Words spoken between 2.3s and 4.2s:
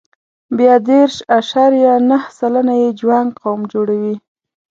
سلنه یې جوانګ قوم جوړوي.